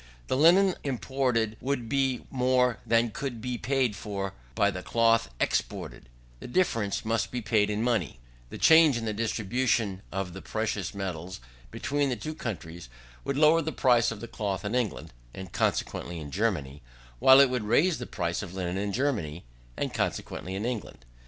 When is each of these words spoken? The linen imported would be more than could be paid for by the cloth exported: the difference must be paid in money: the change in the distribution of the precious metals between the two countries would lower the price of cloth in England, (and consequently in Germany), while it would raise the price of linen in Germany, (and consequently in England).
The 0.29 0.35
linen 0.35 0.73
imported 0.83 1.57
would 1.61 1.87
be 1.87 2.25
more 2.31 2.79
than 2.87 3.11
could 3.11 3.39
be 3.39 3.59
paid 3.59 3.95
for 3.95 4.33
by 4.55 4.71
the 4.71 4.81
cloth 4.81 5.29
exported: 5.39 6.09
the 6.39 6.47
difference 6.47 7.05
must 7.05 7.29
be 7.29 7.39
paid 7.39 7.69
in 7.69 7.83
money: 7.83 8.19
the 8.49 8.57
change 8.57 8.97
in 8.97 9.05
the 9.05 9.13
distribution 9.13 10.01
of 10.11 10.33
the 10.33 10.41
precious 10.41 10.95
metals 10.95 11.39
between 11.69 12.09
the 12.09 12.15
two 12.15 12.33
countries 12.33 12.89
would 13.23 13.37
lower 13.37 13.61
the 13.61 13.71
price 13.71 14.09
of 14.09 14.25
cloth 14.31 14.65
in 14.65 14.73
England, 14.73 15.13
(and 15.35 15.51
consequently 15.51 16.17
in 16.19 16.31
Germany), 16.31 16.81
while 17.19 17.39
it 17.39 17.51
would 17.51 17.65
raise 17.65 17.99
the 17.99 18.07
price 18.07 18.41
of 18.41 18.55
linen 18.55 18.77
in 18.79 18.91
Germany, 18.91 19.45
(and 19.77 19.93
consequently 19.93 20.55
in 20.55 20.65
England). 20.65 21.05